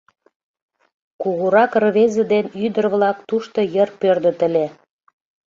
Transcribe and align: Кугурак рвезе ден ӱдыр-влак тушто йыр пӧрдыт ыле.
Кугурак 1.21 1.71
рвезе 1.83 2.23
ден 2.33 2.45
ӱдыр-влак 2.65 3.17
тушто 3.29 3.59
йыр 3.73 3.89
пӧрдыт 4.01 4.39
ыле. 4.47 4.65